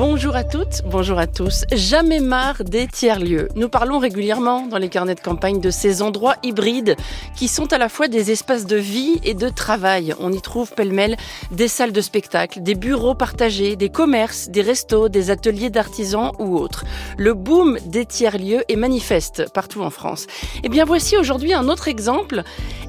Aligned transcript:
Bonjour 0.00 0.34
à 0.34 0.44
toutes, 0.44 0.80
bonjour 0.86 1.18
à 1.18 1.26
tous. 1.26 1.66
Jamais 1.72 2.20
marre 2.20 2.64
des 2.64 2.86
tiers-lieux. 2.86 3.48
Nous 3.54 3.68
parlons 3.68 3.98
régulièrement 3.98 4.66
dans 4.66 4.78
les 4.78 4.88
carnets 4.88 5.14
de 5.14 5.20
campagne 5.20 5.60
de 5.60 5.68
ces 5.68 6.00
endroits 6.00 6.36
hybrides 6.42 6.96
qui 7.36 7.48
sont 7.48 7.70
à 7.70 7.76
la 7.76 7.90
fois 7.90 8.08
des 8.08 8.30
espaces 8.30 8.64
de 8.64 8.76
vie 8.76 9.20
et 9.24 9.34
de 9.34 9.50
travail. 9.50 10.14
On 10.18 10.32
y 10.32 10.40
trouve 10.40 10.72
pêle-mêle 10.72 11.18
des 11.50 11.68
salles 11.68 11.92
de 11.92 12.00
spectacle, 12.00 12.62
des 12.62 12.76
bureaux 12.76 13.14
partagés, 13.14 13.76
des 13.76 13.90
commerces, 13.90 14.48
des 14.48 14.62
restos, 14.62 15.10
des 15.10 15.30
ateliers 15.30 15.68
d'artisans 15.68 16.32
ou 16.38 16.56
autres. 16.56 16.86
Le 17.18 17.34
boom 17.34 17.76
des 17.84 18.06
tiers-lieux 18.06 18.62
est 18.68 18.76
manifeste 18.76 19.52
partout 19.52 19.82
en 19.82 19.90
France. 19.90 20.28
Eh 20.64 20.70
bien 20.70 20.86
voici 20.86 21.18
aujourd'hui 21.18 21.52
un 21.52 21.68
autre 21.68 21.88
exemple 21.88 22.42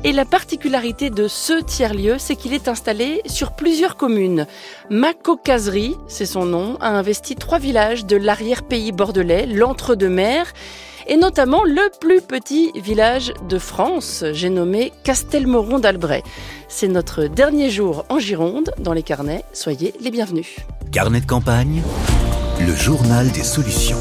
et 0.05 0.13
la 0.13 0.23
particularité 0.23 1.09
de 1.09 1.27
ce 1.27 1.61
tiers-lieu, 1.61 2.15
c'est 2.19 2.37
qu'il 2.37 2.53
est 2.53 2.69
installé 2.69 3.21
sur 3.25 3.51
plusieurs 3.51 3.97
communes. 3.97 4.47
Macocaserie, 4.89 5.97
c'est 6.07 6.25
son 6.25 6.45
nom, 6.45 6.77
a 6.79 7.00
investi 7.01 7.35
trois 7.35 7.57
villages 7.57 8.05
de 8.05 8.15
l'arrière-pays 8.15 8.91
bordelais, 8.91 9.47
l'Entre-deux-Mers, 9.47 10.53
et 11.07 11.17
notamment 11.17 11.63
le 11.63 11.89
plus 11.99 12.21
petit 12.21 12.71
village 12.75 13.33
de 13.49 13.57
France, 13.57 14.23
j'ai 14.33 14.51
nommé 14.51 14.93
Castelmoron 15.03 15.79
d'Albret. 15.79 16.21
C'est 16.67 16.87
notre 16.87 17.23
dernier 17.25 17.71
jour 17.71 18.05
en 18.09 18.19
Gironde, 18.19 18.71
dans 18.77 18.93
les 18.93 19.01
carnets. 19.01 19.43
Soyez 19.51 19.95
les 19.99 20.11
bienvenus. 20.11 20.57
Carnet 20.91 21.21
de 21.21 21.25
campagne, 21.25 21.81
le 22.59 22.75
journal 22.75 23.31
des 23.31 23.43
solutions. 23.43 23.97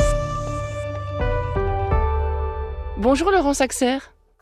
Bonjour 2.99 3.31
Laurent 3.31 3.55
Saxer. 3.55 3.97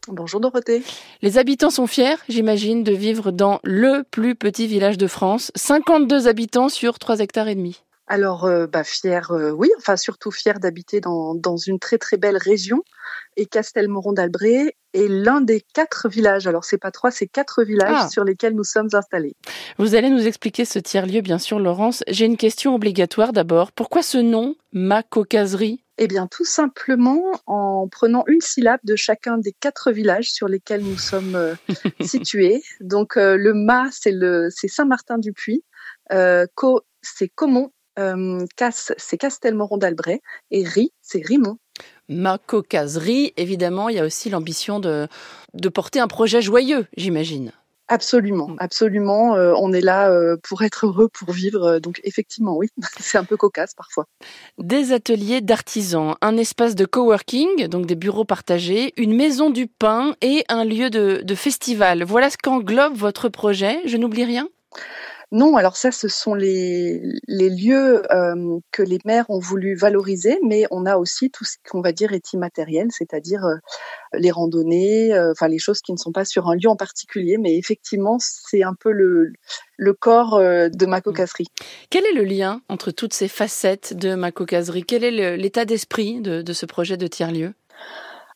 Bonjour 0.09 0.41
Dorothée. 0.41 0.83
Les 1.23 1.39
habitants 1.39 1.71
sont 1.71 1.87
fiers, 1.87 2.17
j'imagine, 2.29 2.83
de 2.83 2.93
vivre 2.93 3.31
dans 3.31 3.61
le 3.63 4.03
plus 4.11 4.35
petit 4.35 4.67
village 4.67 4.99
de 4.99 5.07
France. 5.07 5.53
52 5.55 6.27
habitants 6.27 6.69
sur 6.69 6.99
3 6.99 7.21
hectares 7.21 7.47
et 7.47 7.55
demi. 7.55 7.83
Alors, 8.11 8.47
euh, 8.47 8.67
bah, 8.67 8.85
fier, 8.85 9.31
euh, 9.33 9.51
oui, 9.51 9.69
enfin 9.77 9.97
surtout 9.97 10.31
fier 10.31 10.59
d'habiter 10.59 11.01
dans, 11.01 11.35
dans, 11.35 11.59
une 11.59 11.79
très 11.79 11.99
très 11.99 12.17
belle 12.17 12.39
région. 12.39 12.83
Et 13.37 13.45
Castelmoron 13.45 14.15
d'Albret 14.15 14.75
est 14.95 15.09
l'un 15.09 15.43
des 15.43 15.63
quatre 15.75 16.09
villages. 16.09 16.47
Alors, 16.47 16.65
c'est 16.65 16.79
pas 16.79 16.91
trois, 16.91 17.11
c'est 17.11 17.27
quatre 17.27 17.63
villages 17.63 18.05
ah. 18.05 18.09
sur 18.09 18.25
lesquels 18.25 18.55
nous 18.55 18.65
sommes 18.65 18.89
installés. 18.95 19.37
Vous 19.77 19.95
allez 19.95 20.09
nous 20.09 20.27
expliquer 20.27 20.65
ce 20.65 20.79
tiers-lieu, 20.79 21.21
bien 21.21 21.39
sûr, 21.39 21.59
Laurence. 21.59 22.03
J'ai 22.09 22.25
une 22.25 22.39
question 22.39 22.75
obligatoire 22.75 23.35
d'abord. 23.35 23.73
Pourquoi 23.73 24.03
ce 24.03 24.19
nom, 24.19 24.57
ma 24.73 25.03
cocaserie 25.03 25.85
eh 26.01 26.07
bien, 26.07 26.29
tout 26.29 26.45
simplement 26.45 27.21
en 27.47 27.89
prenant 27.89 28.23
une 28.29 28.41
syllabe 28.41 28.79
de 28.85 28.95
chacun 28.95 29.37
des 29.37 29.51
quatre 29.51 29.91
villages 29.91 30.31
sur 30.31 30.47
lesquels 30.47 30.83
nous 30.83 30.97
sommes 30.97 31.35
euh, 31.35 31.57
situés. 32.01 32.63
Donc, 32.81 33.17
euh, 33.17 33.37
le 33.37 33.53
Ma, 33.53 33.89
c'est 33.91 34.69
Saint-Martin-du-Puy. 34.69 35.65
Co, 36.55 36.83
c'est 37.03 37.27
Comont. 37.27 37.73
Euh, 37.99 38.45
Casse, 38.57 38.93
c'est 38.97 39.19
Castelmoron 39.19 39.77
d'Albret. 39.77 40.23
Et 40.51 40.65
Ri, 40.65 40.93
c'est 41.03 41.25
Rimont. 41.25 41.59
Ma 42.09 42.39
cocaserie, 42.39 43.33
évidemment, 43.37 43.89
il 43.89 43.97
y 43.97 44.01
a 44.01 44.05
aussi 44.05 44.31
l'ambition 44.31 44.81
de, 44.81 45.09
de 45.55 45.69
porter 45.69 46.01
un 46.01 46.09
projet 46.09 46.41
joyeux, 46.41 46.87
j'imagine. 46.97 47.53
Absolument, 47.91 48.51
absolument. 48.59 49.35
Euh, 49.35 49.55
on 49.59 49.73
est 49.73 49.81
là 49.81 50.11
euh, 50.11 50.37
pour 50.43 50.61
être 50.61 50.87
heureux, 50.87 51.09
pour 51.09 51.33
vivre. 51.33 51.79
Donc 51.79 52.01
effectivement, 52.05 52.55
oui, 52.55 52.69
c'est 53.01 53.17
un 53.17 53.25
peu 53.25 53.39
cocasse 53.39 53.75
parfois. 53.75 54.05
Des 54.59 54.93
ateliers 54.93 55.41
d'artisans, 55.41 56.15
un 56.21 56.37
espace 56.37 56.75
de 56.75 56.85
coworking, 56.85 57.67
donc 57.69 57.87
des 57.87 57.95
bureaux 57.95 58.27
partagés, 58.27 58.93
une 58.99 59.17
maison 59.17 59.49
du 59.49 59.67
pain 59.67 60.15
et 60.21 60.45
un 60.51 60.65
lieu 60.65 60.91
de, 60.91 61.23
de 61.25 61.35
festival. 61.35 62.05
Voilà 62.05 62.29
ce 62.29 62.37
qu'englobe 62.37 62.95
votre 62.95 63.31
projet. 63.31 63.81
Je 63.87 63.97
n'oublie 63.97 64.25
rien? 64.25 64.49
Non, 65.31 65.57
alors 65.57 65.77
ça, 65.77 65.93
ce 65.93 66.09
sont 66.09 66.35
les, 66.35 67.03
les 67.27 67.51
lieux 67.51 68.03
euh, 68.11 68.59
que 68.73 68.83
les 68.83 68.99
maires 69.05 69.29
ont 69.29 69.39
voulu 69.39 69.75
valoriser, 69.75 70.39
mais 70.43 70.65
on 70.71 70.87
a 70.87 70.97
aussi 70.97 71.31
tout 71.31 71.45
ce 71.45 71.57
qu'on 71.69 71.83
va 71.83 71.93
dire 71.93 72.13
est 72.15 72.33
immatériel, 72.33 72.89
c'est-à-dire 72.91 73.45
euh, 73.45 73.57
les 74.15 74.31
randonnées, 74.31 75.13
euh, 75.13 75.33
enfin 75.33 75.49
les 75.49 75.59
choses 75.59 75.83
qui 75.83 75.93
ne 75.93 75.99
sont 75.99 76.13
pas 76.13 76.25
sur 76.25 76.49
un 76.49 76.55
lieu 76.55 76.71
en 76.71 76.77
particulier, 76.77 77.37
mais 77.37 77.59
effectivement, 77.59 78.17
c'est 78.19 78.63
un 78.63 78.75
peu 78.75 78.91
le, 78.91 79.33
le 79.77 79.93
corps 79.93 80.39
de 80.39 80.87
ma 80.87 81.03
cocasserie. 81.03 81.49
Quel 81.91 82.07
est 82.07 82.15
le 82.15 82.25
lien 82.25 82.63
entre 82.71 82.91
toutes 82.91 83.13
ces 83.13 83.29
facettes 83.29 83.95
de 83.95 84.15
ma 84.15 84.33
cocasserie? 84.33 84.85
Quel 84.85 85.05
est 85.05 85.37
l'état 85.37 85.67
d'esprit 85.67 86.23
de, 86.23 86.41
de 86.41 86.53
ce 86.55 86.65
projet 86.65 86.97
de 86.97 87.07
tiers-lieu? 87.07 87.53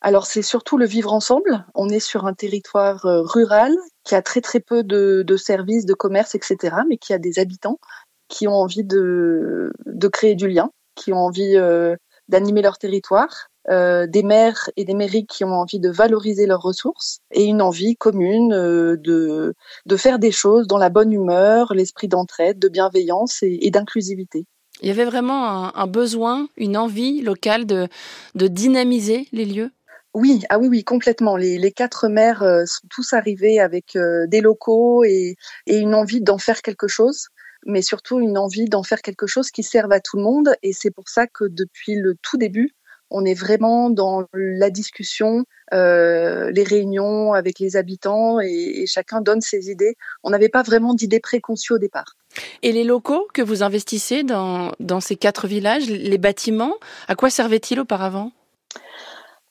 Alors 0.03 0.25
c'est 0.25 0.41
surtout 0.41 0.77
le 0.77 0.85
vivre 0.85 1.13
ensemble. 1.13 1.65
On 1.73 1.87
est 1.89 2.01
sur 2.01 2.25
un 2.25 2.33
territoire 2.33 3.05
euh, 3.05 3.21
rural 3.23 3.73
qui 4.03 4.15
a 4.15 4.21
très 4.21 4.41
très 4.41 4.59
peu 4.59 4.83
de, 4.83 5.25
services, 5.37 5.85
de 5.85 5.93
commerce, 5.93 6.35
etc., 6.35 6.75
mais 6.87 6.97
qui 6.97 7.13
a 7.13 7.17
des 7.17 7.39
habitants 7.39 7.79
qui 8.27 8.47
ont 8.47 8.53
envie 8.53 8.83
de, 8.83 9.71
de 9.85 10.07
créer 10.09 10.35
du 10.35 10.49
lien, 10.49 10.71
qui 10.95 11.13
ont 11.13 11.19
envie 11.19 11.55
euh, 11.55 11.95
d'animer 12.27 12.61
leur 12.61 12.77
territoire, 12.77 13.47
euh, 13.69 14.05
des 14.05 14.23
maires 14.23 14.69
et 14.75 14.83
des 14.83 14.93
mairies 14.93 15.25
qui 15.25 15.45
ont 15.45 15.53
envie 15.53 15.79
de 15.79 15.89
valoriser 15.89 16.47
leurs 16.47 16.61
ressources 16.61 17.19
et 17.31 17.45
une 17.45 17.61
envie 17.61 17.95
commune 17.95 18.49
de, 18.49 19.53
de 19.85 19.95
faire 19.95 20.19
des 20.19 20.31
choses 20.31 20.67
dans 20.67 20.77
la 20.77 20.89
bonne 20.89 21.13
humeur, 21.13 21.73
l'esprit 21.73 22.09
d'entraide, 22.09 22.59
de 22.59 22.67
bienveillance 22.67 23.41
et, 23.41 23.59
et 23.61 23.71
d'inclusivité. 23.71 24.45
Il 24.81 24.89
y 24.89 24.91
avait 24.91 25.05
vraiment 25.05 25.47
un, 25.47 25.71
un, 25.75 25.87
besoin, 25.87 26.49
une 26.57 26.75
envie 26.75 27.21
locale 27.21 27.65
de, 27.65 27.87
de 28.35 28.47
dynamiser 28.47 29.27
les 29.31 29.45
lieux 29.45 29.71
oui, 30.13 30.43
ah 30.49 30.59
oui, 30.59 30.67
oui, 30.67 30.83
complètement. 30.83 31.37
Les, 31.37 31.71
quatre 31.71 32.07
maires 32.07 32.43
euh, 32.43 32.65
sont 32.65 32.87
tous 32.89 33.13
arrivés 33.13 33.59
avec 33.59 33.95
euh, 33.95 34.27
des 34.27 34.41
locaux 34.41 35.03
et, 35.03 35.35
une 35.67 35.95
envie 35.95 36.21
d'en 36.21 36.37
faire 36.37 36.61
quelque 36.61 36.87
chose, 36.87 37.29
mais 37.65 37.81
surtout 37.81 38.19
une 38.19 38.37
envie 38.37 38.65
d'en 38.65 38.83
faire 38.83 39.01
quelque 39.01 39.25
chose 39.25 39.49
qui 39.49 39.63
serve 39.63 39.91
à 39.91 39.99
tout 39.99 40.17
le 40.17 40.23
monde. 40.23 40.55
Et 40.61 40.71
c'est 40.73 40.91
pour 40.91 41.09
ça 41.09 41.25
que 41.25 41.45
depuis 41.45 41.95
le 41.95 42.15
tout 42.21 42.37
début, 42.37 42.75
on 43.09 43.25
est 43.25 43.33
vraiment 43.33 43.89
dans 43.89 44.25
la 44.33 44.69
discussion, 44.69 45.45
euh, 45.73 46.51
les 46.51 46.63
réunions 46.63 47.33
avec 47.33 47.59
les 47.59 47.75
habitants 47.75 48.39
et, 48.39 48.85
chacun 48.87 49.21
donne 49.21 49.41
ses 49.41 49.69
idées. 49.69 49.95
On 50.23 50.29
n'avait 50.29 50.49
pas 50.49 50.63
vraiment 50.63 50.93
d'idées 50.93 51.19
préconçues 51.19 51.73
au 51.73 51.79
départ. 51.79 52.15
Et 52.61 52.71
les 52.71 52.83
locaux 52.83 53.27
que 53.33 53.41
vous 53.41 53.63
investissez 53.63 54.23
dans 54.23 54.99
ces 54.99 55.15
quatre 55.15 55.47
villages, 55.47 55.87
les 55.87 56.17
bâtiments, 56.17 56.75
à 57.07 57.15
quoi 57.15 57.29
servaient-ils 57.29 57.79
auparavant? 57.79 58.31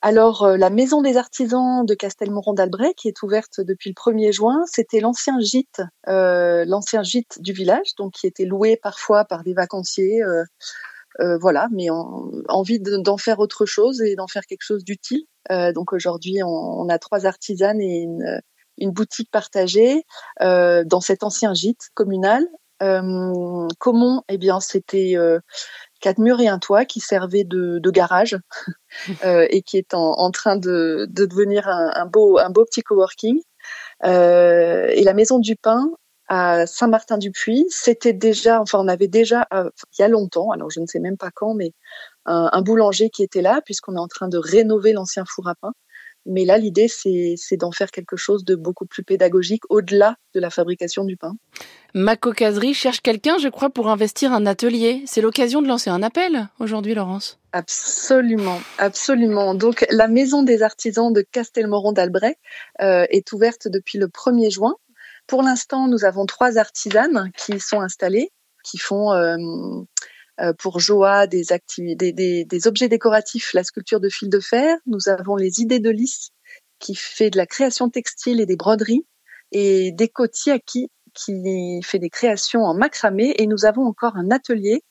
Alors, 0.05 0.43
euh, 0.43 0.57
la 0.57 0.69
Maison 0.69 1.01
des 1.01 1.15
Artisans 1.15 1.85
de 1.85 1.93
Castelmoron 1.93 2.51
d'Albret, 2.51 2.93
qui 2.93 3.07
est 3.07 3.23
ouverte 3.23 3.61
depuis 3.61 3.89
le 3.89 3.93
1er 3.93 4.33
juin, 4.33 4.65
c'était 4.65 4.99
l'ancien 4.99 5.39
gîte, 5.39 5.81
euh, 6.09 6.65
l'ancien 6.67 7.03
gîte 7.03 7.41
du 7.41 7.53
village, 7.53 7.95
donc 7.97 8.11
qui 8.11 8.27
était 8.27 8.43
loué 8.43 8.75
parfois 8.75 9.23
par 9.23 9.45
des 9.45 9.53
vacanciers. 9.53 10.21
Euh, 10.21 11.37
voilà, 11.39 11.69
mais 11.71 11.87
envie 12.49 12.81
d'en 12.81 13.15
faire 13.15 13.39
autre 13.39 13.65
chose 13.65 14.01
et 14.01 14.15
d'en 14.15 14.27
faire 14.27 14.45
quelque 14.45 14.63
chose 14.63 14.83
d'utile. 14.83 15.23
Donc 15.49 15.93
aujourd'hui, 15.93 16.41
on, 16.43 16.89
a 16.89 16.99
trois 16.99 17.25
artisanes 17.25 17.79
et 17.79 18.05
une 18.79 18.91
boutique 18.91 19.29
partagée 19.31 20.03
dans 20.41 21.01
cet 21.01 21.23
ancien 21.23 21.53
gîte 21.53 21.91
communal. 21.93 22.45
comment 22.79 24.25
Eh 24.27 24.39
bien, 24.39 24.59
c'était 24.59 25.15
quatre 26.03 26.19
murs 26.19 26.41
et 26.41 26.49
un 26.49 26.59
toit 26.59 26.83
qui 26.83 26.99
servait 26.99 27.45
de, 27.45 27.79
de 27.79 27.89
garage 27.89 28.37
euh, 29.25 29.47
et 29.49 29.61
qui 29.61 29.77
est 29.77 29.93
en, 29.93 30.19
en 30.19 30.31
train 30.31 30.57
de, 30.57 31.07
de, 31.09 31.25
devenir 31.25 31.67
un, 31.69 31.91
un, 31.95 32.05
beau, 32.05 32.37
un 32.37 32.49
beau 32.49 32.65
petit 32.65 32.81
coworking. 32.81 33.39
Euh, 34.03 34.87
et 34.89 35.03
la 35.03 35.13
maison 35.13 35.39
du 35.39 35.55
pain 35.55 35.89
à 36.27 36.65
Saint-Martin-du-Puy, 36.67 37.67
c'était 37.69 38.11
déjà, 38.11 38.59
enfin 38.61 38.79
on 38.79 38.89
avait 38.89 39.07
déjà 39.07 39.47
euh, 39.53 39.69
il 39.97 40.01
y 40.01 40.05
a 40.05 40.09
longtemps, 40.09 40.51
alors 40.51 40.69
je 40.69 40.81
ne 40.81 40.85
sais 40.87 40.99
même 40.99 41.17
pas 41.17 41.31
quand, 41.33 41.53
mais 41.53 41.71
un, 42.25 42.49
un 42.51 42.61
boulanger 42.61 43.09
qui 43.09 43.23
était 43.23 43.41
là 43.41 43.61
puisqu'on 43.63 43.95
est 43.95 43.99
en 43.99 44.07
train 44.07 44.27
de 44.27 44.37
rénover 44.37 44.91
l'ancien 44.91 45.23
four 45.25 45.47
à 45.47 45.55
pain. 45.55 45.71
Mais 46.25 46.45
là, 46.45 46.57
l'idée, 46.57 46.87
c'est 46.87 47.57
d'en 47.57 47.71
faire 47.71 47.91
quelque 47.91 48.15
chose 48.15 48.45
de 48.45 48.55
beaucoup 48.55 48.85
plus 48.85 49.03
pédagogique 49.03 49.63
au-delà 49.69 50.15
de 50.33 50.39
la 50.39 50.49
fabrication 50.49 51.03
du 51.03 51.17
pain. 51.17 51.35
Ma 51.93 52.15
cocaserie 52.15 52.73
cherche 52.73 53.01
quelqu'un, 53.01 53.37
je 53.37 53.49
crois, 53.49 53.69
pour 53.69 53.89
investir 53.89 54.31
un 54.31 54.45
atelier. 54.45 55.03
C'est 55.05 55.21
l'occasion 55.21 55.61
de 55.61 55.67
lancer 55.67 55.89
un 55.89 56.01
appel 56.01 56.49
aujourd'hui, 56.59 56.93
Laurence. 56.93 57.39
Absolument, 57.51 58.59
absolument. 58.77 59.53
Donc, 59.53 59.85
la 59.91 60.07
Maison 60.07 60.43
des 60.43 60.63
artisans 60.63 61.13
de 61.13 61.21
Castelmoron 61.21 61.91
d'Albret 61.91 62.37
euh, 62.81 63.05
est 63.09 63.31
ouverte 63.33 63.67
depuis 63.67 63.99
le 63.99 64.07
1er 64.07 64.49
juin. 64.49 64.75
Pour 65.27 65.43
l'instant, 65.43 65.87
nous 65.87 66.05
avons 66.05 66.25
trois 66.25 66.57
artisanes 66.57 67.31
qui 67.37 67.59
sont 67.59 67.81
installées, 67.81 68.31
qui 68.63 68.77
font 68.77 69.13
euh, 69.13 69.37
pour 70.59 70.79
Joa 70.79 71.27
des, 71.27 71.45
objets 72.65 72.89
décoratifs, 72.89 73.53
la 73.53 73.63
sculpture 73.63 73.99
de 73.99 74.09
fil 74.09 74.29
de 74.29 74.39
fer. 74.39 74.77
Nous 74.85 75.09
avons 75.09 75.35
les 75.35 75.59
idées 75.59 75.79
de 75.79 75.89
lys 75.89 76.31
qui 76.79 76.95
fait 76.95 77.29
de 77.29 77.37
la 77.37 77.45
création 77.45 77.89
textile 77.89 78.41
et 78.41 78.45
des 78.45 78.55
broderies 78.55 79.05
et 79.51 79.91
des 79.91 80.11
à 80.47 80.59
qui, 80.59 80.89
qui 81.13 81.81
fait 81.83 81.99
des 81.99 82.09
créations 82.09 82.63
en 82.63 82.73
macramé 82.73 83.33
et 83.37 83.47
nous 83.47 83.65
avons 83.65 83.85
encore 83.85 84.17
un 84.17 84.31
atelier 84.31 84.81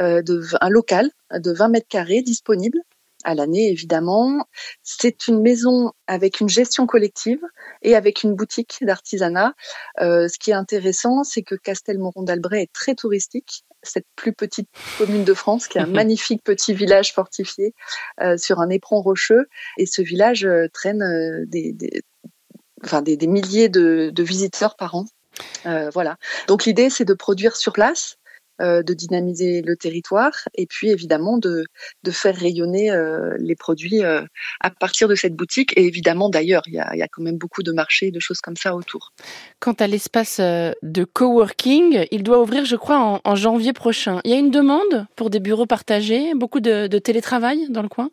euh, 0.00 0.22
un 0.60 0.68
local 0.68 1.10
de 1.32 1.52
20 1.52 1.68
mètres 1.68 1.88
carrés 1.88 2.22
disponible 2.22 2.78
à 3.24 3.34
l'année 3.34 3.70
évidemment. 3.70 4.46
C'est 4.82 5.26
une 5.26 5.42
maison 5.42 5.92
avec 6.06 6.40
une 6.40 6.48
gestion 6.48 6.86
collective 6.86 7.40
et 7.82 7.96
avec 7.96 8.22
une 8.22 8.34
boutique 8.34 8.78
d'artisanat. 8.82 9.54
Euh, 10.00 10.28
ce 10.28 10.38
qui 10.38 10.50
est 10.50 10.54
intéressant, 10.54 11.24
c'est 11.24 11.42
que 11.42 11.54
Castelmoron 11.54 12.22
d'Albret 12.22 12.62
est 12.62 12.72
très 12.72 12.94
touristique. 12.94 13.64
Cette 13.82 14.06
plus 14.16 14.32
petite 14.32 14.68
commune 14.98 15.24
de 15.24 15.34
France, 15.34 15.68
qui 15.68 15.78
est 15.78 15.80
un 15.80 15.86
magnifique 16.04 16.42
petit 16.44 16.74
village 16.74 17.12
fortifié 17.12 17.74
euh, 18.20 18.36
sur 18.36 18.60
un 18.60 18.68
éperon 18.68 19.00
rocheux, 19.00 19.46
et 19.78 19.86
ce 19.86 20.02
village 20.02 20.44
euh, 20.44 20.68
traîne 20.72 21.02
euh, 21.02 21.44
des, 21.46 21.72
des, 21.72 22.02
enfin 22.84 23.02
des, 23.02 23.16
des 23.16 23.26
milliers 23.26 23.68
de, 23.68 24.10
de, 24.12 24.22
visiteurs 24.22 24.76
par 24.76 24.94
an. 24.94 25.06
voilà. 25.64 26.16
Donc 26.48 26.64
l'idée, 26.64 26.90
c'est 26.90 27.04
de 27.04 27.14
produire 27.14 27.56
sur 27.56 27.72
place 27.72 28.16
euh, 28.60 28.82
de 28.82 28.94
dynamiser 28.94 29.62
le 29.62 29.76
territoire 29.76 30.32
et 30.54 30.66
puis 30.66 30.90
évidemment 30.90 31.38
de, 31.38 31.64
de 32.02 32.10
faire 32.10 32.36
rayonner 32.36 32.90
euh, 32.90 33.36
les 33.38 33.56
produits 33.56 34.04
euh, 34.04 34.22
à 34.60 34.70
partir 34.70 35.08
de 35.08 35.14
cette 35.14 35.34
boutique 35.34 35.72
et 35.76 35.86
évidemment 35.86 36.28
d'ailleurs 36.28 36.62
il 36.66 36.74
y 36.74 36.78
a, 36.78 36.94
y 36.94 37.02
a, 37.02 37.08
quand 37.08 37.22
même 37.22 37.38
beaucoup 37.38 37.62
de 37.62 37.72
marchés 37.72 38.10
de 38.10 38.20
choses 38.20 38.40
comme 38.40 38.56
ça 38.56 38.74
autour. 38.74 39.12
Quant 39.60 39.72
à 39.72 39.86
l'espace 39.86 40.40
de 40.40 41.04
coworking, 41.04 42.06
il 42.10 42.22
doit 42.22 42.40
ouvrir 42.40 42.64
je 42.64 42.76
crois 42.76 43.20
en, 43.24 43.34
janvier 43.34 43.72
prochain. 43.72 44.20
Il 44.24 44.30
y 44.30 44.34
a 44.34 44.38
une 44.38 44.50
demande 44.50 45.06
pour 45.16 45.30
des 45.30 45.40
bureaux 45.40 45.66
partagés, 45.66 46.34
beaucoup 46.34 46.60
de 46.60 46.98
télétravail 46.98 47.66
dans 47.70 47.82
le 47.82 47.88
coin? 47.88 48.10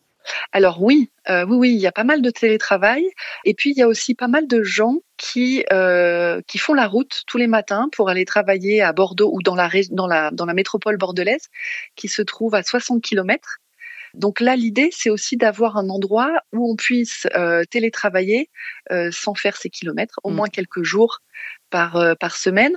Alors 0.51 0.81
oui, 0.81 1.11
euh, 1.29 1.45
oui, 1.45 1.55
oui, 1.57 1.71
il 1.73 1.79
y 1.79 1.87
a 1.87 1.91
pas 1.91 2.03
mal 2.03 2.21
de 2.21 2.29
télétravail. 2.29 3.05
Et 3.45 3.53
puis 3.53 3.71
il 3.71 3.77
y 3.77 3.81
a 3.81 3.87
aussi 3.87 4.15
pas 4.15 4.27
mal 4.27 4.47
de 4.47 4.63
gens 4.63 4.97
qui 5.17 5.65
euh, 5.71 6.41
qui 6.47 6.57
font 6.57 6.73
la 6.73 6.87
route 6.87 7.23
tous 7.27 7.37
les 7.37 7.47
matins 7.47 7.89
pour 7.91 8.09
aller 8.09 8.25
travailler 8.25 8.81
à 8.81 8.93
Bordeaux 8.93 9.31
ou 9.33 9.41
dans 9.41 9.55
la 9.55 9.69
dans 9.91 10.07
la 10.07 10.31
dans 10.31 10.45
la 10.45 10.53
métropole 10.53 10.97
bordelaise, 10.97 11.47
qui 11.95 12.07
se 12.07 12.21
trouve 12.21 12.55
à 12.55 12.63
60 12.63 13.01
km. 13.01 13.59
Donc 14.13 14.39
là, 14.39 14.55
l'idée, 14.55 14.89
c'est 14.91 15.09
aussi 15.09 15.37
d'avoir 15.37 15.77
un 15.77 15.89
endroit 15.89 16.31
où 16.53 16.71
on 16.71 16.75
puisse 16.75 17.27
euh, 17.35 17.63
télétravailler 17.69 18.49
sans 19.11 19.35
faire 19.35 19.57
ces 19.57 19.69
kilomètres, 19.69 20.19
au 20.23 20.31
mmh. 20.31 20.35
moins 20.35 20.47
quelques 20.47 20.83
jours 20.83 21.19
par 21.69 22.15
par 22.19 22.35
semaine. 22.37 22.75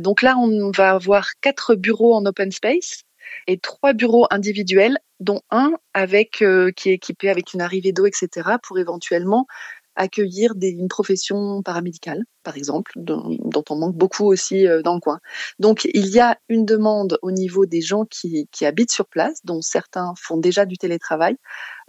Donc 0.00 0.22
là, 0.22 0.36
on 0.36 0.70
va 0.70 0.90
avoir 0.90 1.28
quatre 1.40 1.74
bureaux 1.74 2.14
en 2.14 2.24
open 2.26 2.52
space 2.52 3.04
et 3.46 3.58
trois 3.58 3.92
bureaux 3.92 4.26
individuels, 4.30 4.98
dont 5.20 5.42
un 5.50 5.72
avec 5.94 6.42
euh, 6.42 6.72
qui 6.72 6.90
est 6.90 6.94
équipé 6.94 7.28
avec 7.28 7.52
une 7.52 7.60
arrivée 7.60 7.92
d'eau, 7.92 8.06
etc., 8.06 8.56
pour 8.62 8.78
éventuellement 8.78 9.46
accueillir 9.96 10.54
des, 10.54 10.68
une 10.68 10.88
profession 10.88 11.62
paramédicale, 11.62 12.24
par 12.42 12.56
exemple, 12.56 12.92
dont, 12.96 13.38
on 13.68 13.76
manque 13.76 13.96
beaucoup 13.96 14.24
aussi 14.24 14.66
euh, 14.66 14.82
dans 14.82 14.94
le 14.94 15.00
coin. 15.00 15.20
Donc, 15.58 15.86
il 15.92 16.06
y 16.06 16.20
a 16.20 16.38
une 16.48 16.64
demande 16.64 17.18
au 17.22 17.32
niveau 17.32 17.66
des 17.66 17.82
gens 17.82 18.04
qui, 18.06 18.48
qui 18.50 18.64
habitent 18.64 18.92
sur 18.92 19.06
place, 19.06 19.40
dont 19.44 19.60
certains 19.60 20.14
font 20.16 20.38
déjà 20.38 20.64
du 20.64 20.78
télétravail, 20.78 21.36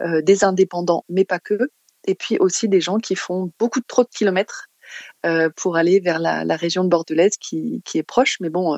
euh, 0.02 0.22
des 0.22 0.44
indépendants, 0.44 1.06
mais 1.10 1.24
pas 1.24 1.40
que, 1.40 1.70
et 2.06 2.16
puis 2.16 2.38
aussi 2.40 2.68
des 2.68 2.82
gens 2.82 2.98
qui 2.98 3.16
font 3.16 3.52
beaucoup 3.60 3.82
trop 3.82 4.04
de 4.04 4.10
kilomètres 4.10 4.68
pour 5.56 5.78
aller 5.78 6.02
vers 6.02 6.20
la, 6.20 6.44
région 6.58 6.84
de 6.84 6.90
Bordelaise 6.90 7.38
qui, 7.38 7.82
qui 7.86 7.98
est 7.98 8.04
proche, 8.04 8.40
mais 8.42 8.50
bon, 8.50 8.78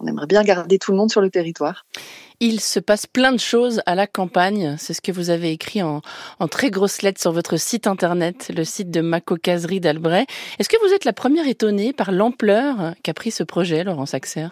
on 0.00 0.06
aimerait 0.06 0.26
bien 0.26 0.42
garder 0.42 0.78
tout 0.78 0.92
le 0.92 0.96
monde 0.96 1.10
sur 1.10 1.20
le 1.20 1.30
territoire. 1.30 1.84
Il 2.40 2.60
se 2.60 2.80
passe 2.80 3.06
plein 3.06 3.32
de 3.32 3.38
choses 3.38 3.82
à 3.84 3.94
la 3.94 4.06
campagne. 4.06 4.76
C'est 4.78 4.94
ce 4.94 5.02
que 5.02 5.12
vous 5.12 5.28
avez 5.28 5.52
écrit 5.52 5.82
en, 5.82 6.00
en 6.38 6.48
très 6.48 6.70
grosses 6.70 7.02
lettres 7.02 7.20
sur 7.20 7.32
votre 7.32 7.58
site 7.58 7.86
internet, 7.86 8.50
le 8.54 8.64
site 8.64 8.90
de 8.90 9.02
Macocaserie 9.02 9.80
d'Albret. 9.80 10.26
Est-ce 10.58 10.70
que 10.70 10.80
vous 10.86 10.94
êtes 10.94 11.04
la 11.04 11.12
première 11.12 11.46
étonnée 11.46 11.92
par 11.92 12.12
l'ampleur 12.12 12.94
qu'a 13.02 13.14
pris 13.14 13.30
ce 13.30 13.42
projet, 13.42 13.84
Laurence 13.84 14.14
Axer 14.14 14.48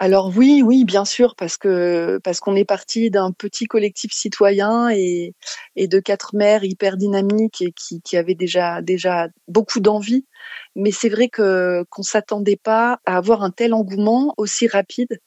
alors 0.00 0.32
oui, 0.36 0.60
oui, 0.62 0.84
bien 0.84 1.04
sûr, 1.04 1.36
parce 1.36 1.56
que 1.56 2.18
parce 2.24 2.40
qu'on 2.40 2.56
est 2.56 2.64
parti 2.64 3.10
d'un 3.10 3.30
petit 3.30 3.66
collectif 3.66 4.12
citoyen 4.12 4.90
et, 4.90 5.34
et 5.76 5.86
de 5.86 6.00
quatre 6.00 6.34
maires 6.34 6.64
hyper 6.64 6.96
dynamiques 6.96 7.62
et 7.62 7.72
qui, 7.72 8.02
qui 8.02 8.16
avaient 8.16 8.34
déjà 8.34 8.82
déjà 8.82 9.28
beaucoup 9.46 9.78
d'envie. 9.78 10.26
Mais 10.76 10.90
c'est 10.90 11.08
vrai 11.08 11.28
que 11.28 11.84
qu'on 11.90 12.02
s'attendait 12.02 12.56
pas 12.62 13.00
à 13.06 13.16
avoir 13.16 13.42
un 13.42 13.50
tel 13.50 13.74
engouement 13.74 14.34
aussi 14.36 14.66
rapide. 14.66 15.20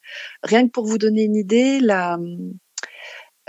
Rien 0.43 0.65
que 0.65 0.71
pour 0.71 0.85
vous 0.85 0.97
donner 0.97 1.23
une 1.23 1.35
idée, 1.35 1.79
la 1.79 2.17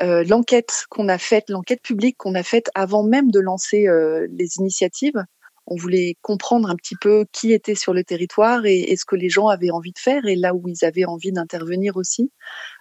euh, 0.01 0.23
l'enquête 0.25 0.85
qu'on 0.91 1.09
a 1.09 1.19
faite, 1.19 1.51
l'enquête 1.51 1.83
publique 1.83 2.17
qu'on 2.19 2.35
a 2.37 2.45
faite 2.45 2.71
avant 2.75 3.03
même 3.03 3.31
de 3.33 3.41
lancer 3.41 3.89
euh, 3.89 4.29
les 4.31 4.59
initiatives, 4.59 5.25
on 5.67 5.77
voulait 5.77 6.17
comprendre 6.23 6.71
un 6.71 6.77
petit 6.77 6.95
peu 7.01 7.27
qui 7.33 7.53
était 7.53 7.75
sur 7.75 7.93
le 7.93 8.05
territoire 8.05 8.65
et, 8.65 8.95
ce 8.97 9.05
que 9.05 9.17
les 9.17 9.29
gens 9.29 9.49
avaient 9.49 9.71
envie 9.71 9.93
de 9.93 9.99
faire 9.99 10.25
et 10.27 10.37
là 10.37 10.55
où 10.55 10.63
ils 10.67 10.85
avaient 10.85 11.05
envie 11.05 11.33
d'intervenir 11.33 11.97
aussi. 11.97 12.33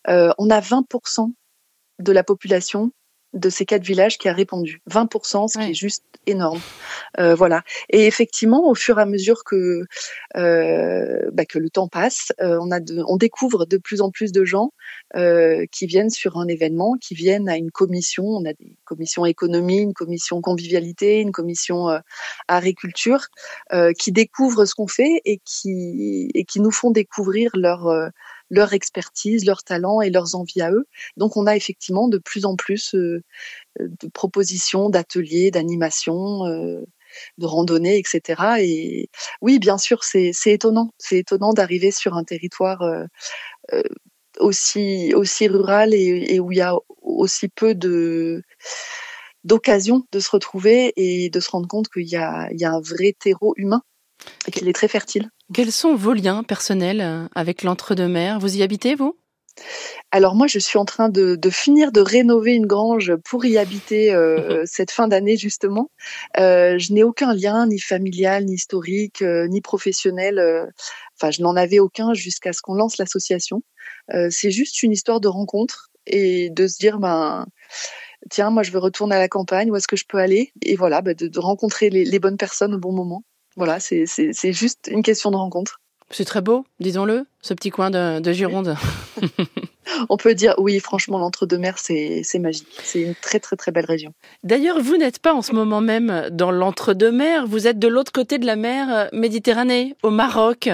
Euh, 0.07 0.31
on 0.37 0.49
a 0.49 0.61
20% 0.61 1.33
de 1.99 2.11
la 2.11 2.23
population 2.23 2.91
de 3.33 3.49
ces 3.49 3.65
quatre 3.65 3.83
villages 3.83 4.17
qui 4.17 4.29
a 4.29 4.33
répondu. 4.33 4.81
20%, 4.89 5.47
ce 5.47 5.57
ouais. 5.57 5.65
qui 5.65 5.71
est 5.71 5.73
juste 5.73 6.03
énorme. 6.25 6.59
Euh, 7.19 7.35
voilà. 7.35 7.63
Et 7.89 8.05
effectivement, 8.05 8.69
au 8.69 8.75
fur 8.75 8.99
et 8.99 9.01
à 9.01 9.05
mesure 9.05 9.43
que 9.43 9.83
euh, 10.35 11.29
bah, 11.33 11.45
que 11.45 11.59
le 11.59 11.69
temps 11.69 11.87
passe, 11.87 12.31
euh, 12.41 12.57
on 12.61 12.71
a 12.71 12.79
de, 12.79 13.03
on 13.07 13.17
découvre 13.17 13.65
de 13.65 13.77
plus 13.77 14.01
en 14.01 14.11
plus 14.11 14.31
de 14.31 14.45
gens 14.45 14.71
euh, 15.15 15.65
qui 15.71 15.87
viennent 15.87 16.09
sur 16.09 16.37
un 16.37 16.47
événement, 16.47 16.95
qui 17.01 17.15
viennent 17.15 17.49
à 17.49 17.57
une 17.57 17.71
commission. 17.71 18.23
On 18.25 18.45
a 18.45 18.53
des 18.53 18.77
commissions 18.85 19.25
économie, 19.25 19.79
une 19.79 19.93
commission 19.93 20.41
convivialité, 20.41 21.21
une 21.21 21.31
commission 21.31 21.89
euh, 21.89 21.99
agriculture, 22.47 23.27
euh, 23.73 23.93
qui 23.93 24.11
découvrent 24.11 24.65
ce 24.65 24.75
qu'on 24.75 24.87
fait 24.87 25.21
et 25.25 25.39
qui 25.43 26.29
et 26.33 26.43
qui 26.43 26.59
nous 26.59 26.71
font 26.71 26.91
découvrir 26.91 27.51
leur 27.55 28.11
leur 28.49 28.73
expertise, 28.73 29.45
leur 29.45 29.63
talent 29.63 30.01
et 30.01 30.09
leurs 30.09 30.35
envies 30.35 30.61
à 30.61 30.71
eux. 30.71 30.87
Donc 31.17 31.37
on 31.37 31.47
a 31.47 31.55
effectivement 31.55 32.07
de 32.07 32.17
plus 32.17 32.45
en 32.45 32.55
plus 32.55 32.95
euh, 32.95 33.21
de 33.79 34.07
propositions, 34.07 34.89
d'ateliers, 34.89 35.51
d'animations, 35.51 36.45
euh, 36.45 36.81
de 37.37 37.45
randonnées, 37.45 37.97
etc. 37.97 38.59
Et 38.59 39.09
oui, 39.41 39.59
bien 39.59 39.77
sûr, 39.77 40.03
c'est 40.03 40.33
étonnant. 40.45 40.91
C'est 40.97 41.19
étonnant 41.19 41.53
d'arriver 41.53 41.91
sur 41.91 42.15
un 42.15 42.23
territoire 42.23 42.81
euh, 42.81 43.05
aussi 44.39 45.13
aussi 45.15 45.47
rural 45.47 45.93
et, 45.93 46.35
et, 46.35 46.39
où 46.39 46.51
il 46.51 46.59
y 46.59 46.61
a 46.61 46.75
aussi 47.01 47.47
peu 47.49 47.75
de 47.75 48.43
d'occasions 49.43 50.05
de 50.11 50.19
se 50.19 50.29
retrouver 50.29 50.93
et 50.97 51.29
de 51.29 51.39
se 51.39 51.49
rendre 51.49 51.67
compte 51.67 51.89
qu'il 51.89 52.03
y 52.03 52.11
y 52.11 52.15
a 52.65 52.71
un 52.71 52.81
vrai 52.81 53.15
terreau 53.19 53.53
humain 53.57 53.81
et 54.47 54.51
qu'il 54.51 54.67
est 54.67 54.73
très 54.73 54.87
fertile. 54.87 55.29
Quels 55.53 55.71
sont 55.71 55.95
vos 55.95 56.13
liens 56.13 56.43
personnels 56.43 57.01
euh, 57.01 57.27
avec 57.33 57.63
l'entre-deux-mer 57.63 58.39
Vous 58.39 58.57
y 58.57 58.63
habitez, 58.63 58.95
vous? 58.95 59.17
Alors 60.11 60.35
moi, 60.35 60.47
je 60.47 60.59
suis 60.59 60.77
en 60.77 60.85
train 60.85 61.09
de, 61.09 61.35
de, 61.35 61.49
finir 61.49 61.91
de 61.91 62.01
rénover 62.01 62.53
une 62.53 62.65
grange 62.65 63.15
pour 63.25 63.45
y 63.45 63.57
habiter 63.57 64.13
euh, 64.13 64.63
cette 64.65 64.91
fin 64.91 65.07
d'année 65.07 65.37
justement. 65.37 65.91
Euh, 66.37 66.77
je 66.77 66.93
n'ai 66.93 67.03
aucun 67.03 67.33
lien, 67.33 67.67
ni 67.67 67.79
familial, 67.79 68.45
ni 68.45 68.53
historique, 68.53 69.21
euh, 69.21 69.47
ni 69.47 69.61
professionnel. 69.61 70.39
Enfin, 71.15 71.31
je 71.31 71.41
n'en 71.41 71.55
avais 71.55 71.79
aucun 71.79 72.13
jusqu'à 72.13 72.53
ce 72.53 72.61
qu'on 72.61 72.75
lance 72.75 72.97
l'association. 72.97 73.63
C'est 74.29 74.51
juste 74.51 74.83
une 74.83 74.91
histoire 74.91 75.19
de 75.19 75.27
rencontre 75.27 75.89
et 76.05 76.49
de 76.49 76.67
se 76.67 76.77
dire, 76.77 76.99
ben, 76.99 77.45
tiens, 78.29 78.49
moi, 78.51 78.63
je 78.63 78.71
veux 78.71 78.79
retourner 78.79 79.15
à 79.15 79.19
la 79.19 79.27
campagne. 79.27 79.69
Où 79.71 79.75
est-ce 79.75 79.87
que 79.87 79.97
je 79.97 80.05
peux 80.07 80.17
aller? 80.17 80.53
Et 80.61 80.75
voilà, 80.75 81.01
ben, 81.01 81.13
de, 81.13 81.27
de, 81.27 81.39
rencontrer 81.39 81.89
les, 81.89 82.05
les 82.05 82.19
bonnes 82.19 82.37
personnes 82.37 82.73
au 82.75 82.79
bon 82.79 82.93
moment. 82.93 83.23
Voilà, 83.57 83.79
c'est 83.79 84.05
juste 84.53 84.87
une 84.89 85.03
question 85.03 85.31
de 85.31 85.35
rencontre. 85.35 85.81
C'est 86.09 86.23
très 86.23 86.41
beau, 86.41 86.63
disons-le, 86.79 87.25
ce 87.41 87.53
petit 87.53 87.69
coin 87.69 87.89
de, 87.89 88.21
de 88.21 88.31
Gironde. 88.31 88.77
On 90.09 90.15
peut 90.15 90.35
dire 90.35 90.53
oui, 90.57 90.79
franchement, 90.79 91.17
l'entre-deux-mers, 91.17 91.77
c'est 91.79 92.23
magique. 92.39 92.67
C'est 92.83 93.01
une 93.01 93.15
très 93.15 93.39
très 93.39 93.57
très 93.57 93.71
belle 93.71 93.85
région. 93.85 94.13
D'ailleurs, 94.43 94.79
vous 94.79 94.95
n'êtes 94.95 95.19
pas 95.19 95.33
en 95.33 95.41
ce 95.41 95.53
moment 95.53 95.81
même 95.81 96.29
dans 96.31 96.51
l'entre-deux-mers, 96.51 97.45
vous 97.45 97.67
êtes 97.67 97.79
de 97.79 97.87
l'autre 97.89 98.13
côté 98.13 98.37
de 98.37 98.45
la 98.45 98.55
mer 98.55 98.87
euh, 98.89 99.07
Méditerranée, 99.11 99.95
au 100.03 100.09
Maroc. 100.09 100.69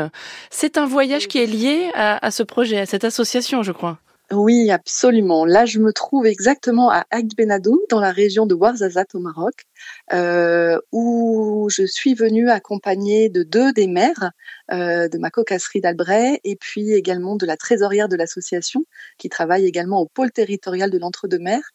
C'est 0.52 0.78
un 0.78 0.86
voyage 0.86 1.28
qui 1.28 1.40
est 1.40 1.48
lié 1.48 1.90
à, 1.96 2.24
à 2.24 2.30
ce 2.30 2.44
projet, 2.44 2.80
à 2.80 2.86
cette 2.86 3.06
association, 3.06 3.64
je 3.64 3.72
crois. 3.72 3.98
Oui, 4.32 4.72
absolument. 4.72 5.46
Là, 5.46 5.66
je 5.66 5.80
me 5.80 5.92
trouve 5.92 6.26
exactement 6.26 6.90
à 6.90 7.06
Agbenadou, 7.12 7.82
dans 7.90 8.00
la 8.00 8.12
région 8.12 8.46
de 8.46 8.56
Ouarzazate 8.56 9.14
au 9.16 9.20
Maroc, 9.20 9.66
euh, 10.14 10.80
où 10.92 11.68
je 11.70 11.86
suis 11.86 12.14
venue 12.16 12.50
accompagnée 12.50 13.30
de 13.30 13.44
deux 13.44 13.74
des 13.74 13.86
maires 13.86 14.32
euh, 14.72 15.08
de 15.10 15.18
ma 15.18 15.30
cocasserie 15.30 15.82
d'Albret 15.82 16.40
et 16.46 16.56
puis 16.56 16.94
également 16.94 17.36
de 17.36 17.46
la 17.46 17.58
trésorière 17.58 18.08
de 18.08 18.16
l'association, 18.16 18.86
qui 19.18 19.30
travaille 19.30 19.66
également 19.66 20.00
au 20.02 20.08
pôle 20.08 20.32
territorial 20.32 20.90
de 20.90 20.98
l'Entre-deux-Mers, 20.98 21.70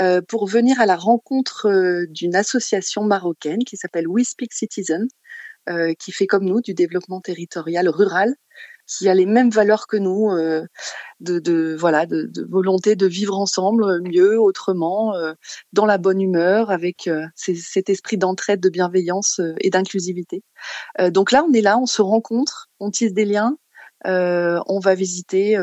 euh, 0.00 0.20
pour 0.26 0.46
venir 0.46 0.80
à 0.80 0.86
la 0.86 0.96
rencontre 0.96 1.68
euh, 1.68 2.06
d'une 2.08 2.34
association 2.34 3.04
marocaine 3.04 3.64
qui 3.64 3.76
s'appelle 3.76 4.08
We 4.08 4.28
Speak 4.28 4.52
Citizen, 4.52 5.06
euh, 5.68 5.94
qui 5.98 6.10
fait 6.10 6.26
comme 6.26 6.44
nous 6.44 6.60
du 6.60 6.74
développement 6.74 7.20
territorial 7.20 7.88
rural 7.88 8.34
qui 8.98 9.08
a 9.08 9.14
les 9.14 9.26
mêmes 9.26 9.50
valeurs 9.50 9.86
que 9.86 9.96
nous, 9.96 10.30
euh, 10.30 10.66
de, 11.20 11.38
de, 11.38 11.76
voilà, 11.78 12.06
de, 12.06 12.24
de, 12.24 12.46
volonté 12.48 12.96
de 12.96 13.06
vivre 13.06 13.38
ensemble 13.38 14.00
mieux, 14.02 14.40
autrement, 14.40 15.14
euh, 15.14 15.34
dans 15.72 15.86
la 15.86 15.98
bonne 15.98 16.20
humeur, 16.20 16.70
avec 16.70 17.06
euh, 17.08 17.26
cet 17.36 17.90
esprit 17.90 18.18
d'entraide, 18.18 18.60
de 18.60 18.68
bienveillance 18.68 19.40
euh, 19.40 19.54
et 19.60 19.70
d'inclusivité. 19.70 20.42
Euh, 21.00 21.10
donc 21.10 21.32
là, 21.32 21.44
on 21.48 21.52
est 21.52 21.60
là, 21.60 21.78
on 21.78 21.86
se 21.86 22.02
rencontre, 22.02 22.68
on 22.80 22.90
tisse 22.90 23.12
des 23.12 23.24
liens. 23.24 23.56
on 24.04 24.80
va 24.80 24.94
visiter 24.94 25.56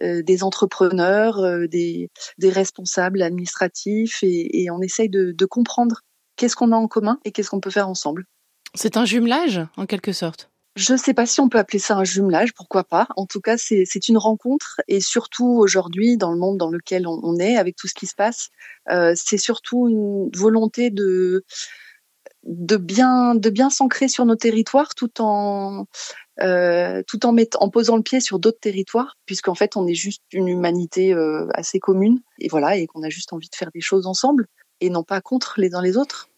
des 0.00 0.42
entrepreneurs, 0.42 1.42
des, 1.68 2.08
des, 2.38 2.50
responsables 2.50 3.20
administratifs 3.22 4.22
et, 4.22 4.62
et 4.62 4.70
on 4.70 4.80
essaye 4.80 5.08
de, 5.08 5.32
de 5.32 5.44
comprendre 5.46 6.02
qu'est-ce 6.36 6.54
qu'on 6.54 6.72
a 6.72 6.76
en 6.76 6.86
commun 6.86 7.18
et 7.24 7.32
qu'est-ce 7.32 7.50
qu'on 7.50 7.60
peut 7.60 7.70
faire 7.70 7.88
ensemble. 7.88 8.26
C'est 8.74 8.96
un 8.96 9.04
jumelage, 9.04 9.60
en 9.76 9.86
quelque 9.86 10.12
sorte? 10.12 10.51
Je 10.74 10.94
ne 10.94 10.98
sais 10.98 11.12
pas 11.12 11.26
si 11.26 11.40
on 11.40 11.50
peut 11.50 11.58
appeler 11.58 11.78
ça 11.78 11.96
un 11.96 12.04
jumelage, 12.04 12.54
pourquoi 12.54 12.82
pas. 12.84 13.06
En 13.16 13.26
tout 13.26 13.42
cas, 13.42 13.58
c'est 13.58 14.08
une 14.08 14.16
rencontre 14.16 14.80
et 14.88 15.00
surtout 15.00 15.46
aujourd'hui, 15.46 16.16
dans 16.16 16.32
le 16.32 16.38
monde 16.38 16.56
dans 16.56 16.70
lequel 16.70 17.06
on, 17.06 17.38
est, 17.38 17.56
avec 17.56 17.76
tout 17.76 17.88
ce 17.88 17.94
qui 17.94 18.06
se 18.06 18.14
passe, 18.14 18.48
euh, 18.90 19.12
c'est 19.14 19.36
surtout 19.36 19.88
une 19.88 20.30
volonté 20.34 20.90
de 20.90 21.44
de 22.44 22.76
bien 22.76 23.36
de 23.36 23.50
bien 23.50 23.70
s'ancrer 23.70 24.08
sur 24.08 24.24
nos 24.24 24.34
territoires 24.34 24.96
tout 24.96 25.20
en 25.20 25.86
euh, 26.40 27.02
tout 27.06 27.24
en, 27.26 27.32
mettant, 27.32 27.60
en 27.60 27.68
posant 27.68 27.96
le 27.96 28.02
pied 28.02 28.20
sur 28.20 28.38
d'autres 28.38 28.58
territoires, 28.58 29.16
puisqu'en 29.26 29.54
fait 29.54 29.76
on 29.76 29.86
est 29.86 29.94
juste 29.94 30.22
une 30.32 30.48
humanité 30.48 31.12
euh, 31.14 31.46
assez 31.54 31.78
commune 31.78 32.20
et 32.40 32.48
voilà 32.48 32.76
et 32.76 32.86
qu'on 32.86 33.02
a 33.02 33.10
juste 33.10 33.32
envie 33.32 33.48
de 33.50 33.54
faire 33.54 33.70
des 33.72 33.80
choses 33.80 34.06
ensemble 34.06 34.46
et 34.80 34.90
non 34.90 35.04
pas 35.04 35.20
contre 35.20 35.54
les 35.58 35.74
uns 35.74 35.82
les 35.82 35.96
autres. 35.96 36.30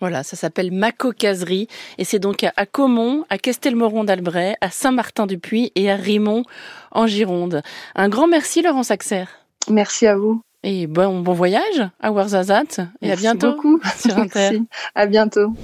Voilà, 0.00 0.22
ça 0.22 0.36
s'appelle 0.36 0.70
Maco-Caserie 0.72 1.68
et 1.98 2.04
c'est 2.04 2.18
donc 2.18 2.44
à 2.44 2.66
Caumont, 2.66 3.24
à 3.30 3.38
Castelmoron 3.38 4.04
d'Albret, 4.04 4.56
à 4.60 4.70
Saint-Martin-du-Puy 4.70 5.72
et 5.74 5.90
à 5.90 5.96
Rimont 5.96 6.44
en 6.92 7.06
Gironde. 7.06 7.62
Un 7.94 8.08
grand 8.08 8.26
merci 8.26 8.62
Laurent 8.62 8.82
Saxer. 8.82 9.24
Merci 9.70 10.06
à 10.06 10.16
vous. 10.16 10.42
Et 10.62 10.86
bon, 10.86 11.20
bon 11.20 11.34
voyage 11.34 11.88
à 12.00 12.10
Warzazat 12.10 12.88
et 13.02 13.12
à 13.12 13.16
bientôt 13.16 13.52
beaucoup. 13.52 13.80
sur 13.98 14.16
Inter. 14.18 14.30
Merci. 14.34 14.66
À 14.94 15.06
bientôt. 15.06 15.54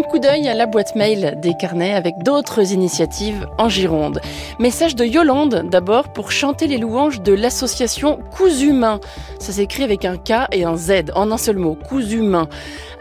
Un 0.00 0.02
coup 0.02 0.18
d'œil 0.18 0.48
à 0.48 0.54
la 0.54 0.64
boîte 0.64 0.96
mail 0.96 1.38
des 1.42 1.52
carnets 1.52 1.92
avec 1.92 2.22
d'autres 2.22 2.72
initiatives 2.72 3.46
en 3.58 3.68
Gironde. 3.68 4.22
Message 4.58 4.96
de 4.96 5.04
Yolande 5.04 5.66
d'abord 5.70 6.08
pour 6.08 6.32
chanter 6.32 6.66
les 6.66 6.78
louanges 6.78 7.20
de 7.20 7.34
l'association 7.34 8.18
Cousumain. 8.34 8.98
Ça 9.38 9.52
s'écrit 9.52 9.82
avec 9.82 10.06
un 10.06 10.16
K 10.16 10.48
et 10.52 10.64
un 10.64 10.78
Z 10.78 11.10
en 11.14 11.30
un 11.30 11.36
seul 11.36 11.58
mot, 11.58 11.76
Cousumain. 11.86 12.48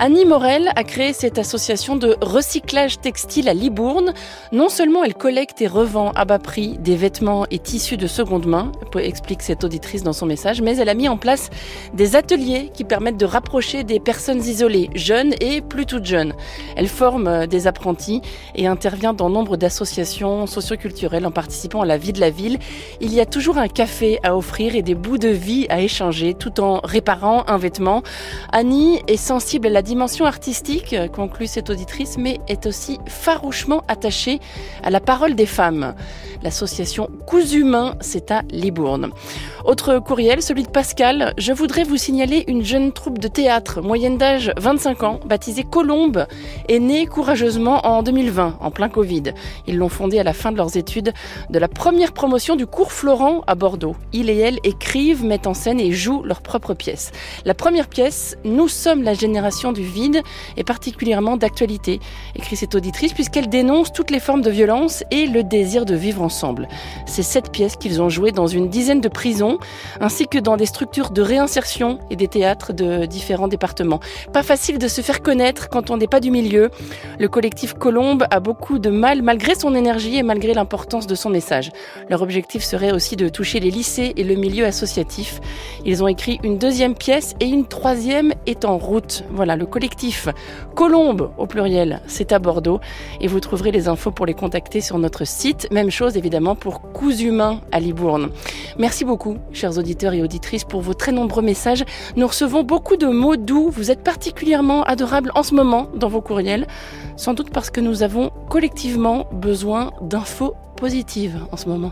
Annie 0.01 0.25
Morel 0.25 0.71
a 0.75 0.83
créé 0.83 1.13
cette 1.13 1.37
association 1.37 1.95
de 1.95 2.17
recyclage 2.21 2.99
textile 2.99 3.47
à 3.47 3.53
Libourne. 3.53 4.13
Non 4.51 4.67
seulement 4.67 5.03
elle 5.03 5.13
collecte 5.13 5.61
et 5.61 5.67
revend 5.67 6.11
à 6.15 6.25
bas 6.25 6.39
prix 6.39 6.77
des 6.79 6.95
vêtements 6.97 7.45
et 7.51 7.59
tissus 7.59 7.97
de 7.97 8.07
seconde 8.07 8.45
main, 8.45 8.73
explique 8.97 9.41
cette 9.41 9.63
auditrice 9.63 10.03
dans 10.03 10.13
son 10.13 10.25
message, 10.25 10.61
mais 10.61 10.77
elle 10.77 10.89
a 10.89 10.93
mis 10.93 11.07
en 11.07 11.17
place 11.17 11.49
des 11.93 12.17
ateliers 12.17 12.71
qui 12.73 12.83
permettent 12.83 13.17
de 13.19 13.25
rapprocher 13.25 13.83
des 13.83 13.99
personnes 13.99 14.39
isolées, 14.39 14.89
jeunes 14.95 15.33
et 15.39 15.61
plus 15.61 15.85
toutes 15.85 16.05
jeunes. 16.05 16.33
Elle 16.75 16.88
forme 16.89 17.47
des 17.47 17.67
apprentis 17.67 18.21
et 18.55 18.67
intervient 18.67 19.13
dans 19.13 19.29
nombre 19.29 19.55
d'associations 19.55 20.47
socioculturelles 20.47 21.25
en 21.25 21.31
participant 21.31 21.81
à 21.81 21.85
la 21.85 21.97
vie 21.97 22.11
de 22.11 22.19
la 22.19 22.29
ville. 22.29 22.59
Il 22.99 23.13
y 23.13 23.21
a 23.21 23.25
toujours 23.25 23.57
un 23.57 23.67
café 23.67 24.19
à 24.23 24.35
offrir 24.35 24.75
et 24.75 24.81
des 24.81 24.95
bouts 24.95 25.17
de 25.17 25.29
vie 25.29 25.65
à 25.69 25.81
échanger 25.81 26.33
tout 26.33 26.59
en 26.59 26.81
réparant 26.83 27.43
un 27.47 27.57
vêtement. 27.57 28.03
Annie 28.51 29.01
est 29.07 29.17
sensible 29.17 29.67
à 29.67 29.69
la 29.69 29.81
dimension 29.81 30.25
artistique, 30.25 30.93
euh, 30.93 31.07
conclut 31.07 31.47
cette 31.47 31.69
auditrice, 31.69 32.17
mais 32.17 32.39
est 32.47 32.65
aussi 32.65 32.99
farouchement 33.07 33.83
attachée 33.87 34.39
à 34.83 34.89
la 34.89 34.99
parole 34.99 35.35
des 35.35 35.45
femmes. 35.45 35.93
L'association 36.41 37.09
Cousumain, 37.25 37.95
c'est 38.01 38.31
à 38.31 38.43
Libourne. 38.49 39.11
Autre 39.65 39.99
courriel, 39.99 40.41
celui 40.41 40.63
de 40.63 40.69
Pascal. 40.69 41.33
Je 41.37 41.51
voudrais 41.51 41.83
vous 41.83 41.97
signaler 41.97 42.45
une 42.47 42.63
jeune 42.63 42.93
troupe 42.93 43.19
de 43.19 43.27
théâtre, 43.27 43.81
moyenne 43.81 44.17
d'âge 44.17 44.53
25 44.57 45.03
ans, 45.03 45.19
baptisée 45.25 45.65
Colombe, 45.69 46.27
est 46.69 46.79
née 46.79 47.05
courageusement 47.05 47.85
en 47.85 48.01
2020, 48.01 48.57
en 48.61 48.71
plein 48.71 48.87
Covid. 48.87 49.33
Ils 49.67 49.77
l'ont 49.77 49.89
fondée 49.89 50.17
à 50.17 50.23
la 50.23 50.31
fin 50.31 50.53
de 50.53 50.57
leurs 50.57 50.77
études 50.77 51.11
de 51.49 51.59
la 51.59 51.67
première 51.67 52.13
promotion 52.13 52.55
du 52.55 52.67
cours 52.67 52.93
Florent 52.93 53.41
à 53.47 53.55
Bordeaux. 53.55 53.97
Ils 54.13 54.29
et 54.29 54.37
elle 54.37 54.59
écrivent, 54.63 55.25
mettent 55.25 55.47
en 55.47 55.53
scène 55.53 55.79
et 55.81 55.91
jouent 55.91 56.23
leurs 56.23 56.41
propres 56.41 56.73
pièces. 56.73 57.11
La 57.43 57.53
première 57.53 57.89
pièce, 57.89 58.37
Nous 58.45 58.69
sommes 58.69 59.03
la 59.03 59.13
génération 59.13 59.73
du 59.73 59.83
vide, 59.83 60.21
est 60.55 60.63
particulièrement 60.63 61.35
d'actualité, 61.35 61.99
écrit 62.35 62.55
cette 62.55 62.75
auditrice, 62.75 63.13
puisqu'elle 63.13 63.49
dénonce 63.49 63.91
toutes 63.91 64.11
les 64.11 64.19
formes 64.21 64.41
de 64.41 64.51
violence 64.51 65.03
et 65.11 65.27
le 65.27 65.43
désir 65.43 65.85
de 65.85 65.95
vivre 65.95 66.21
ensemble. 66.21 66.69
C'est 67.05 67.23
cette 67.23 67.51
pièce 67.51 67.75
qu'ils 67.75 68.01
ont 68.01 68.09
jouée 68.09 68.31
dans 68.31 68.47
une 68.47 68.69
dizaine 68.69 69.01
de 69.01 69.09
prisons, 69.09 69.48
ainsi 69.99 70.27
que 70.27 70.37
dans 70.37 70.57
des 70.57 70.65
structures 70.65 71.09
de 71.09 71.21
réinsertion 71.21 71.99
et 72.09 72.15
des 72.15 72.27
théâtres 72.27 72.73
de 72.73 73.05
différents 73.05 73.47
départements. 73.47 73.99
Pas 74.33 74.43
facile 74.43 74.77
de 74.77 74.87
se 74.87 75.01
faire 75.01 75.21
connaître 75.21 75.69
quand 75.69 75.89
on 75.89 75.97
n'est 75.97 76.07
pas 76.07 76.19
du 76.19 76.31
milieu. 76.31 76.69
Le 77.19 77.27
collectif 77.27 77.73
Colombe 77.73 78.25
a 78.29 78.39
beaucoup 78.39 78.79
de 78.79 78.89
mal 78.89 79.21
malgré 79.21 79.55
son 79.55 79.75
énergie 79.75 80.17
et 80.17 80.23
malgré 80.23 80.53
l'importance 80.53 81.07
de 81.07 81.15
son 81.15 81.29
message. 81.29 81.71
Leur 82.09 82.21
objectif 82.21 82.63
serait 82.63 82.91
aussi 82.91 83.15
de 83.15 83.29
toucher 83.29 83.59
les 83.59 83.71
lycées 83.71 84.13
et 84.15 84.23
le 84.23 84.35
milieu 84.35 84.65
associatif. 84.65 85.39
Ils 85.85 86.03
ont 86.03 86.07
écrit 86.07 86.39
une 86.43 86.57
deuxième 86.57 86.95
pièce 86.95 87.35
et 87.39 87.47
une 87.47 87.65
troisième 87.65 88.33
est 88.45 88.65
en 88.65 88.77
route. 88.77 89.23
Voilà, 89.31 89.55
le 89.55 89.65
collectif 89.65 90.27
Colombe 90.75 91.31
au 91.37 91.47
pluriel, 91.47 92.01
c'est 92.07 92.31
à 92.31 92.39
Bordeaux 92.39 92.79
et 93.21 93.27
vous 93.27 93.39
trouverez 93.39 93.71
les 93.71 93.87
infos 93.87 94.11
pour 94.11 94.25
les 94.25 94.33
contacter 94.33 94.81
sur 94.81 94.97
notre 94.97 95.25
site. 95.25 95.67
Même 95.71 95.91
chose 95.91 96.17
évidemment 96.17 96.55
pour 96.55 96.81
Cousumain 96.93 97.61
à 97.71 97.79
Libourne. 97.79 98.29
Merci 98.77 99.05
beaucoup, 99.05 99.37
chers 99.51 99.77
auditeurs 99.77 100.13
et 100.13 100.21
auditrices, 100.21 100.63
pour 100.63 100.81
vos 100.81 100.93
très 100.93 101.11
nombreux 101.11 101.41
messages. 101.41 101.83
Nous 102.15 102.27
recevons 102.27 102.63
beaucoup 102.63 102.97
de 102.97 103.07
mots 103.07 103.35
doux. 103.35 103.69
Vous 103.69 103.91
êtes 103.91 104.03
particulièrement 104.03 104.83
adorables 104.83 105.31
en 105.35 105.43
ce 105.43 105.55
moment 105.55 105.87
dans 105.95 106.09
vos 106.09 106.21
courriels, 106.21 106.67
sans 107.15 107.33
doute 107.33 107.49
parce 107.51 107.69
que 107.69 107.81
nous 107.81 108.03
avons 108.03 108.31
collectivement 108.49 109.27
besoin 109.31 109.91
d'infos 110.01 110.55
positives 110.75 111.39
en 111.51 111.57
ce 111.57 111.67
moment. 111.67 111.91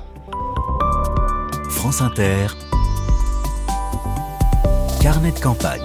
France 1.70 2.02
Inter, 2.02 2.48
carnet 5.02 5.32
de 5.32 5.40
campagne. 5.40 5.82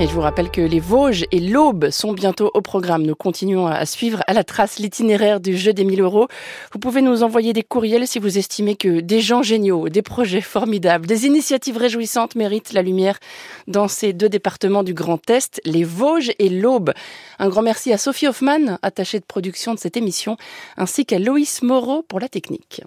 Et 0.00 0.08
je 0.08 0.12
vous 0.12 0.22
rappelle 0.22 0.50
que 0.50 0.60
les 0.60 0.80
Vosges 0.80 1.24
et 1.30 1.38
l'Aube 1.38 1.90
sont 1.90 2.12
bientôt 2.12 2.50
au 2.54 2.60
programme. 2.62 3.04
Nous 3.04 3.14
continuons 3.14 3.68
à 3.68 3.86
suivre 3.86 4.24
à 4.26 4.32
la 4.32 4.42
trace 4.42 4.80
l'itinéraire 4.80 5.38
du 5.38 5.56
jeu 5.56 5.72
des 5.72 5.84
1000 5.84 6.00
euros. 6.00 6.26
Vous 6.72 6.80
pouvez 6.80 7.00
nous 7.00 7.22
envoyer 7.22 7.52
des 7.52 7.62
courriels 7.62 8.08
si 8.08 8.18
vous 8.18 8.36
estimez 8.36 8.74
que 8.74 8.98
des 8.98 9.20
gens 9.20 9.44
géniaux, 9.44 9.88
des 9.88 10.02
projets 10.02 10.40
formidables, 10.40 11.06
des 11.06 11.26
initiatives 11.26 11.76
réjouissantes 11.76 12.34
méritent 12.34 12.72
la 12.72 12.82
lumière 12.82 13.20
dans 13.68 13.86
ces 13.86 14.12
deux 14.12 14.28
départements 14.28 14.82
du 14.82 14.94
Grand 14.94 15.30
Est, 15.30 15.60
les 15.64 15.84
Vosges 15.84 16.32
et 16.40 16.48
l'Aube. 16.48 16.92
Un 17.38 17.48
grand 17.48 17.62
merci 17.62 17.92
à 17.92 17.98
Sophie 17.98 18.26
Hoffman, 18.26 18.78
attachée 18.82 19.20
de 19.20 19.24
production 19.24 19.74
de 19.74 19.78
cette 19.78 19.96
émission, 19.96 20.36
ainsi 20.76 21.06
qu'à 21.06 21.20
Loïs 21.20 21.62
Moreau 21.62 22.02
pour 22.02 22.18
la 22.18 22.28
technique. 22.28 22.82